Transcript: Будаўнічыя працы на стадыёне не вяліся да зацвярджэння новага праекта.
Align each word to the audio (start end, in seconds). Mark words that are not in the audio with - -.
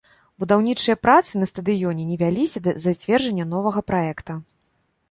Будаўнічыя 0.43 0.95
працы 1.07 1.33
на 1.41 1.49
стадыёне 1.51 2.03
не 2.11 2.17
вяліся 2.25 2.65
да 2.69 2.75
зацвярджэння 2.87 3.45
новага 3.55 3.89
праекта. 3.93 4.43